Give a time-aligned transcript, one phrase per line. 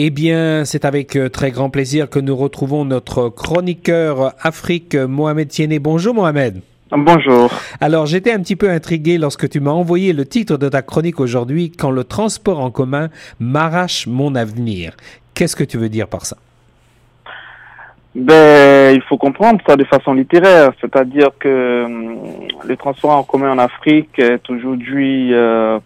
[0.00, 5.48] Eh bien, c'est avec euh, très grand plaisir que nous retrouvons notre chroniqueur Afrique, Mohamed
[5.48, 5.76] Tiene.
[5.80, 6.60] Bonjour Mohamed.
[6.92, 7.50] Bonjour.
[7.80, 11.18] Alors, j'étais un petit peu intrigué lorsque tu m'as envoyé le titre de ta chronique
[11.18, 13.08] aujourd'hui, Quand le transport en commun
[13.40, 14.92] m'arrache mon avenir.
[15.34, 16.36] Qu'est-ce que tu veux dire par ça?
[18.14, 23.50] Ben, il faut comprendre ça de façon littéraire, c'est-à-dire que hum, le transport en commun
[23.50, 25.80] en Afrique est aujourd'hui euh,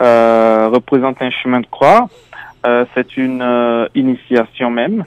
[0.00, 2.08] euh, représente un chemin de croix.
[2.68, 5.04] Euh, c'est une euh, initiation même.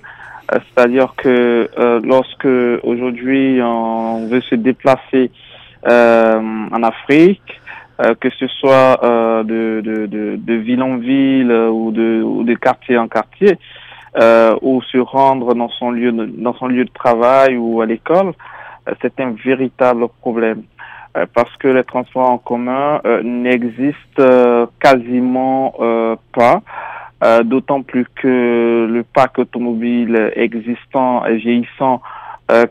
[0.52, 1.70] Euh, c'est-à-dire que
[2.04, 2.48] lorsque
[2.84, 5.32] aujourd'hui on veut se déplacer
[5.86, 7.62] en Afrique,
[8.20, 9.00] que ce soit
[9.46, 13.58] de, de, ville en ville ou de, de quartier en quartier,
[14.62, 18.34] ou se rendre dans son lieu de, dans son lieu de travail ou à l'école,
[19.02, 20.64] c'est un véritable problème.
[21.34, 25.74] Parce que les transports en commun n'existent quasiment
[26.34, 26.62] pas.
[27.44, 32.02] D'autant plus que le parc automobile existant et vieillissant,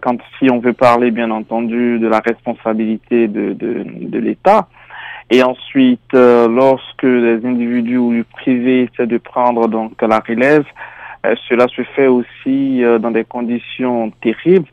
[0.03, 4.67] quand si on veut parler bien entendu de la responsabilité de, de, de l'État,
[5.31, 10.65] et ensuite, lorsque les individus ou le privé essaient de prendre donc la relève,
[11.49, 14.67] cela se fait aussi dans des conditions terribles,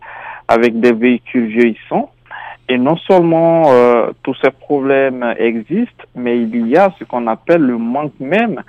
[0.47, 2.09] avec des véhicules vieillissants.
[2.69, 7.61] Et non seulement euh, tous ces problèmes existent, mais il y a ce qu'on appelle
[7.61, 8.61] le manque même euh,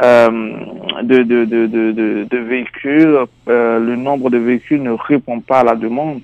[0.00, 3.18] de, de, de, de, de véhicules.
[3.48, 6.22] Euh, le nombre de véhicules ne répond pas à la demande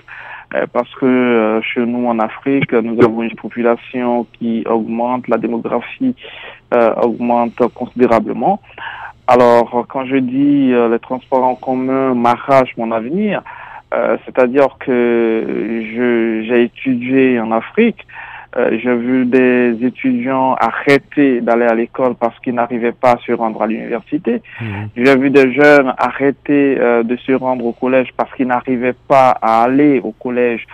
[0.55, 5.39] euh, parce que euh, chez nous en Afrique, nous avons une population qui augmente, la
[5.39, 6.15] démographie
[7.03, 8.61] augmente considérablement.
[9.27, 13.43] Alors, quand je dis les transports en commun m'arrachent mon avenir,
[13.93, 15.83] euh, c'est-à-dire que
[16.47, 18.07] j'ai étudié en Afrique.
[18.57, 23.33] Euh, j'ai vu des étudiants arrêter d'aller à l'école parce qu'ils n'arrivaient pas à se
[23.33, 24.43] rendre à l'université.
[24.61, 24.89] Mhm.
[24.97, 29.37] J'ai vu des jeunes arrêter euh, de se rendre au collège parce qu'ils n'arrivaient pas
[29.41, 30.67] à aller au collège,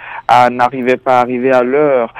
[0.51, 2.15] n'arrivaient pas à arriver à l'heure,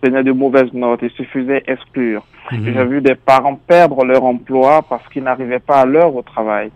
[0.00, 2.24] prenaient de mauvaises notes et se faisaient exclure.
[2.52, 2.72] Mhm.
[2.72, 6.70] J'ai vu des parents perdre leur emploi parce qu'ils n'arrivaient pas à l'heure au travail.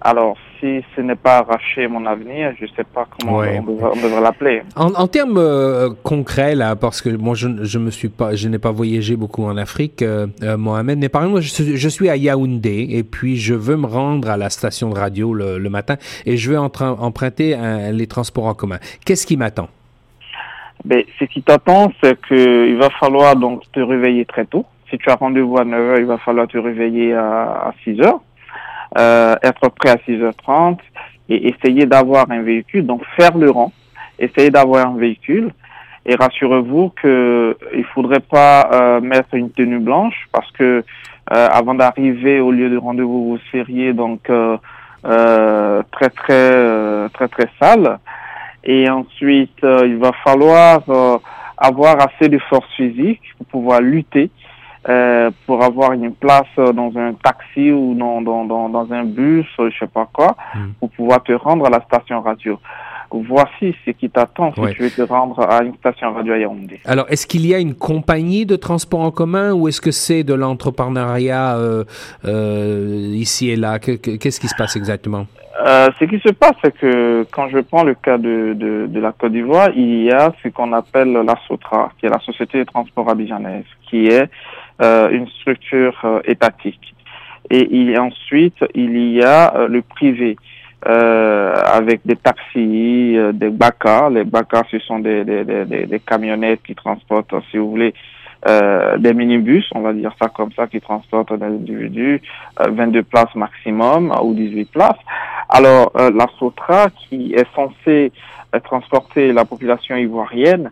[0.00, 3.62] Alors, si ce n'est pas arracher mon avenir, je ne sais pas comment on,
[3.96, 4.62] devrait, l'appeler.
[4.76, 8.58] En, termes euh, concrets, là, parce que moi, je, je me suis pas, je n'ai
[8.58, 12.88] pas voyagé beaucoup en Afrique, euh, euh, Mohamed, mais par exemple, je, suis à Yaoundé
[12.90, 15.96] et puis je veux me rendre à la station de radio le, matin
[16.26, 17.56] et je veux emprunter
[17.92, 18.78] les transports en commun.
[19.04, 19.68] Qu'est-ce qui m'attend?
[20.84, 24.64] Ben, ce qui t'attend, c'est qu'il va falloir donc te réveiller très tôt.
[24.90, 27.94] Si tu as rendez-vous à 9 h, il va falloir te réveiller à, à 6
[27.94, 28.12] h euh,
[28.96, 30.78] être prêt à 6h30
[31.28, 33.72] et essayer d'avoir un véhicule, donc faire le rang,
[34.18, 35.50] essayer d'avoir un véhicule.
[36.08, 40.84] Et rassurez-vous que il faudrait pas euh, mettre une tenue blanche parce que
[41.32, 44.56] euh, avant d'arriver au lieu de rendez-vous, vous seriez donc euh,
[45.04, 47.98] euh très très très très sale.
[48.62, 50.80] Et ensuite, il va falloir
[51.56, 54.30] avoir assez de force physique pour pouvoir lutter
[54.88, 59.46] euh, pour avoir une place dans un taxi ou dans, dans, dans, dans un bus,
[59.58, 60.72] je sais pas quoi, hmm.
[60.80, 62.58] pour pouvoir te rendre à la station radio.
[63.10, 66.80] Voici ce qui t'attend si tu veux te rendre à une station radio à Yaoundé.
[66.84, 70.24] Alors, est-ce qu'il y a une compagnie de transport en commun ou est-ce que c'est
[70.24, 71.84] de l'entrepreneuriat euh,
[72.24, 73.78] euh, ici et là?
[73.78, 75.26] Qu'est-ce qui se passe exactement?
[75.64, 79.00] Euh, ce qui se passe, c'est que quand je prends le cas de, de, de
[79.00, 82.58] la Côte d'Ivoire, il y a ce qu'on appelle la SOTRA, qui est la Société
[82.58, 84.28] de transport abidjanaise, qui est
[84.80, 86.94] une structure euh, étatique.
[87.50, 90.36] Et il, ensuite, il y a euh, le privé.
[90.86, 94.08] Euh, avec des taxis, des BACA.
[94.10, 97.92] Les BACA, ce sont des, des, des, des, camionnettes qui transportent, si vous voulez,
[98.46, 102.22] euh, des minibus, on va dire ça comme ça, qui transportent des individus,
[102.60, 105.00] 22 places maximum ou 18 places.
[105.48, 108.12] Alors, la SOTRA, qui est censée
[108.62, 110.70] transporter la population ivoirienne,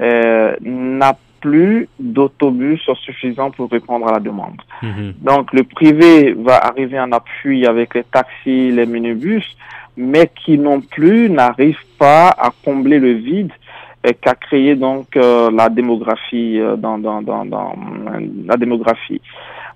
[0.00, 4.60] n'a plus d'autobus suffisants pour répondre à la demande.
[4.82, 5.12] Mhm.
[5.20, 9.46] Donc le privé va arriver en appui avec les taxis, les minibus,
[9.96, 13.52] mais qui non plus n'arrivent pas à combler le vide
[14.22, 17.74] qu'a créé donc euh, la démographie euh, dans, dans, dans, dans,
[18.46, 19.20] la démographie.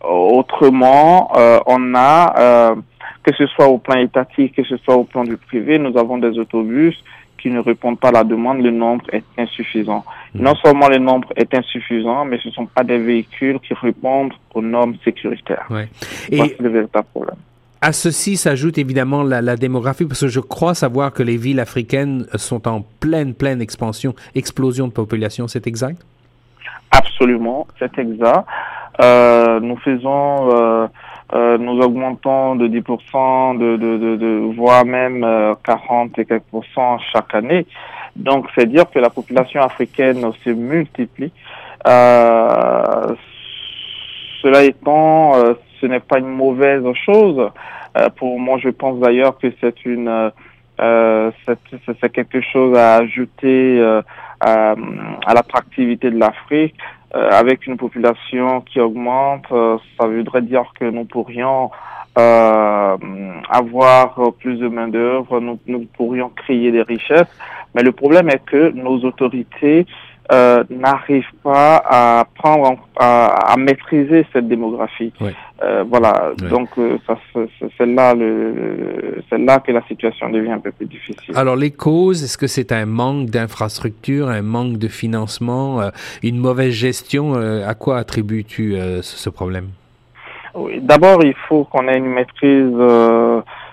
[0.02, 2.74] Autrement, euh, on a
[3.22, 6.16] que ce soit au plan étatique, que ce soit au plan du privé, nous avons
[6.18, 6.96] des autobus
[7.38, 10.04] qui ne répondent pas à la demande, le nombre est insuffisant.
[10.34, 10.42] Hmm.
[10.42, 14.34] Non seulement le nombre est insuffisant, mais ce ne sont pas des véhicules qui répondent
[14.54, 15.66] aux normes sécuritaires.
[15.70, 15.88] Ouais.
[16.30, 17.36] Et le véritable problème.
[17.80, 21.60] À ceci s'ajoute évidemment la, la, démographie, parce que je crois savoir que les villes
[21.60, 26.04] africaines sont en pleine, pleine expansion, explosion de population, c'est exact?
[26.90, 28.46] Absolument, c'est exact.
[29.00, 30.88] Euh, nous faisons euh,
[31.34, 35.26] euh, nous augmentons de 10%, de, de, de, de voire même
[35.64, 37.66] 40 et quelques pourcents chaque année.
[38.16, 41.32] Donc, c'est dire que la population africaine se multiplie.
[41.86, 43.14] Euh,
[44.42, 45.34] cela étant,
[45.80, 47.50] ce n'est pas une mauvaise chose.
[48.16, 50.32] pour moi, je pense d'ailleurs que c'est une
[50.80, 54.00] euh, c'est quelque chose à ajouter euh,
[54.40, 54.74] à
[55.34, 56.76] l'attractivité de l'Afrique.
[57.14, 61.70] Euh, avec une population qui augmente, euh, ça voudrait dire que nous pourrions
[63.48, 67.28] avoir plus de main d'œuvre, nous pourrions créer des richesses.
[67.76, 69.86] Mais le problème est que nos autorités
[70.30, 75.12] euh, n'arrive pas à prendre, à, à, maîtriser cette démographie.
[75.62, 76.98] Euh, voilà, donc euh,
[77.78, 81.34] c'est là, le, c'est là que la situation devient un peu plus difficile.
[81.34, 85.90] Alors les causes, est-ce que c'est un manque d'infrastructure, un manque de financement, euh,
[86.22, 89.68] une mauvaise gestion À quoi attribues-tu ce problème?
[90.54, 92.74] Oui, D'abord, il faut qu'on ait une maîtrise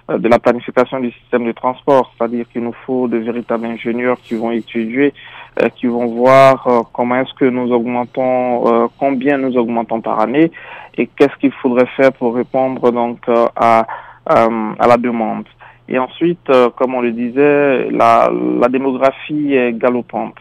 [0.08, 4.36] de la planification du système de transport, c'est-à-dire qu'il nous faut de véritables ingénieurs qui
[4.36, 5.14] vont étudier
[5.62, 10.20] euh, qui vont voir euh, comment est-ce que nous augmentons, euh, combien nous augmentons par
[10.20, 10.52] année
[10.98, 13.20] et qu'est-ce qu'il faudrait faire pour répondre donc
[13.56, 13.88] à,
[14.26, 15.46] à la demande.
[15.88, 20.36] Et ensuite, comme on le disait, la, la démographie est galopante.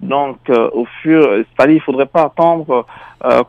[0.00, 2.86] Donc, au fur, c'est-à-dire, il faudrait pas attendre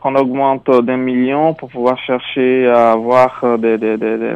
[0.01, 4.35] qu'on augmente d'un million pour pouvoir chercher à avoir des, des, des,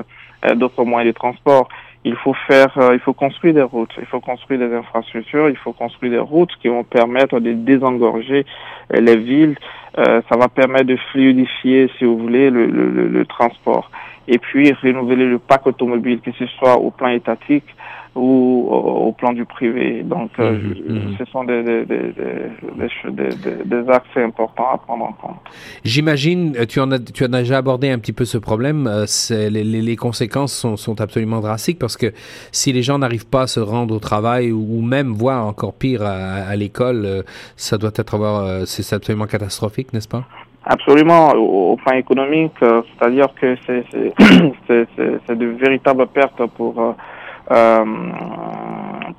[0.53, 1.67] d'autres moyens de transport
[2.05, 5.57] il faut faire, euh, il faut construire des routes, il faut construire des infrastructures, il
[5.57, 8.45] faut construire des routes qui vont permettre de désengorger
[8.93, 9.57] euh, les villes.
[9.97, 13.89] Euh, ça va permettre de fluidifier, si vous voulez, le, le, le transport.
[14.27, 17.75] Et puis renouveler le parc automobile, que ce soit au plan étatique
[18.15, 20.01] ou au, plan du privé.
[20.03, 21.15] Donc, euh, mhm, mhm.
[21.19, 22.13] ce sont des, des, des,
[23.65, 25.35] des, axes importants à prendre en compte.
[25.83, 29.05] J'imagine, euh, tu, en as, tu as déjà abordé un petit peu ce problème, euh,
[29.29, 32.13] les, les, les, conséquences sont, sont, absolument drastiques parce que
[32.53, 36.01] si les gens n'arrivent pas à se rendre au travail ou même, voire encore pire,
[36.01, 37.25] à, l'école,
[37.57, 40.23] ça doit être avoir, c'est absolument catastrophique, n'est-ce pas?
[40.65, 43.55] Absolument, au, plan économique, c'est-à-dire que
[44.67, 46.95] c'est de véritables pertes pour
[47.51, 47.85] euh,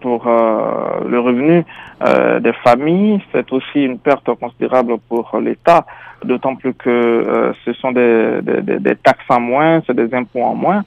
[0.00, 1.64] pour euh, le revenu
[2.04, 3.20] euh, des familles.
[3.32, 5.87] C'est aussi une perte considérable pour l'État,
[6.25, 10.56] d'autant plus que ce sont des, des, des, taxes en moins, c'est des impôts en
[10.56, 10.84] moins.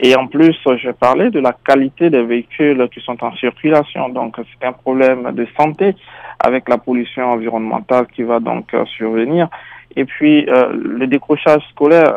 [0.00, 4.08] Et en plus, je parlais de la qualité des véhicules qui sont en circulation.
[4.08, 5.94] Donc, c'est un problème de santé
[6.40, 9.48] avec la pollution environnementale qui va donc survenir.
[9.96, 12.14] Et puis, euh, le décrochage scolaire,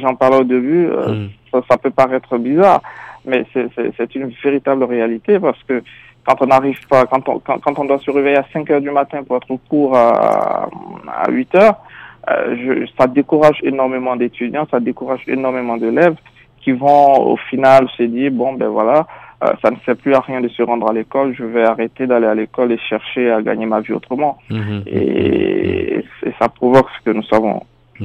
[0.00, 1.28] j'en parlais au début, mm.
[1.52, 2.82] ça, ça, peut paraître bizarre,
[3.24, 5.82] mais c'est une véritable réalité parce que
[6.24, 8.80] quand on n'arrive pas, quand on, quand, quand, on doit se réveiller à 5 heures
[8.80, 10.68] du matin pour être au cours à,
[11.08, 11.76] à 8 heures,
[12.28, 16.16] euh, je, ça décourage énormément d'étudiants, ça décourage énormément d'élèves
[16.60, 19.06] qui vont au final se dire, bon ben voilà,
[19.44, 22.06] euh, ça ne sert plus à rien de se rendre à l'école, je vais arrêter
[22.08, 24.38] d'aller à l'école et chercher à gagner ma vie autrement.
[24.50, 24.82] Mhm.
[24.86, 26.04] et, et,
[26.40, 27.62] ça provoque ce que nous savons.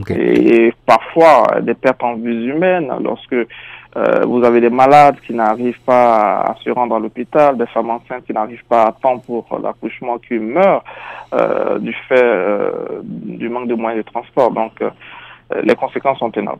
[0.10, 5.82] Et parfois, des pertes en vie humaines, lorsque euh, vous avez des malades qui n'arrivent
[5.86, 9.46] pas à se rendre à l'hôpital, des femmes enceintes qui n'arrivent pas à temps pour
[9.62, 10.84] l'accouchement qui meurent
[11.36, 12.26] euh, du fait
[13.04, 14.52] du manque de moyens de transport.
[14.52, 14.82] Donc,
[15.64, 16.60] les conséquences sont énormes.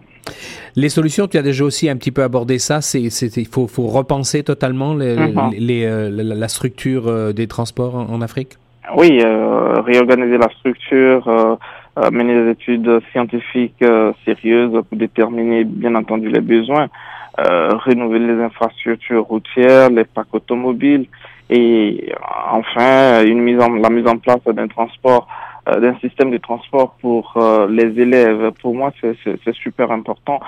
[0.76, 3.88] Les solutions, tu as déjà aussi un petit peu abordé ça, c'est il faut, faut
[3.88, 5.52] repenser totalement les, mhm.
[5.58, 8.54] les, euh, la, structure des transports en, en Afrique?
[8.96, 11.58] Oui, réorganiser la structure,
[12.12, 13.84] mener des études scientifiques
[14.26, 16.90] sérieuses pour déterminer bien entendu les besoins
[17.40, 21.08] euh, renouveler les infrastructures routières, les parcs automobiles
[21.50, 22.14] et
[22.52, 26.96] enfin une mise en, la mise en place d'un transport, euh, d'un système de transport
[27.02, 28.52] pour euh, les élèves.
[28.62, 30.40] Pour moi, c'est super important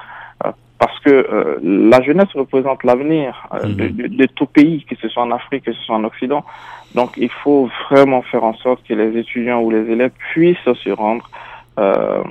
[0.77, 3.91] parce que la jeunesse représente l'avenir de, mhm.
[3.91, 6.43] de, de, tout pays, que ce soit en Afrique, que ce soit en Occident.
[6.95, 10.89] Donc, il faut vraiment faire en sorte que les étudiants ou les élèves puissent se
[10.89, 11.29] rendre
[11.77, 12.23] euh,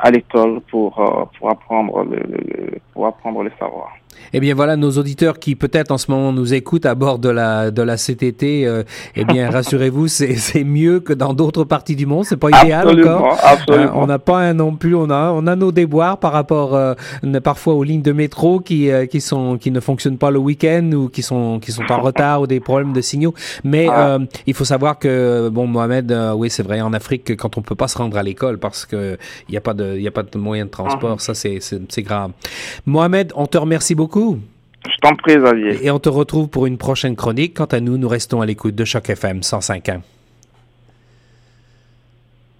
[0.00, 3.96] à l'école pour, euh, pour, apprendre le, pour apprendre les savoirs.
[4.32, 7.28] Eh bien voilà, nos auditeurs qui peut-être en ce moment nous écoutent à bord de
[7.28, 8.82] la de la CTT, euh,
[9.16, 12.24] eh bien rassurez-vous, c'est mieux que dans d'autres parties du monde.
[12.24, 13.38] C'est pas idéal encore.
[13.42, 13.84] Absolument.
[13.84, 14.94] Euh, on n'a pas un non plus.
[14.94, 16.94] On a on a nos déboires par rapport euh,
[17.42, 21.08] parfois aux lignes de métro qui qui sont qui ne fonctionnent pas le week-end ou
[21.08, 23.34] qui sont qui sont en retard ou des problèmes de signaux.
[23.64, 24.18] Mais ah.
[24.46, 27.88] il faut savoir que bon Mohamed, oui c'est vrai en Afrique quand on peut pas
[27.88, 30.22] se rendre à l'école parce que il y a pas de il y a pas
[30.22, 31.22] de moyen de transport, ah.
[31.22, 32.32] ça c'est c'est grave.
[32.86, 34.40] Mohamed, on te remercie beaucoup
[34.86, 35.84] je t'en prie, Xavier.
[35.84, 37.52] Et on te retrouve pour une prochaine chronique.
[37.54, 40.00] Quant à nous, nous restons à l'écoute de Choc FM 105.1.